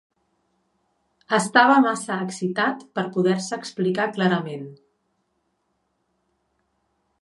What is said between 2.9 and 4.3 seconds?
per poder-se explicar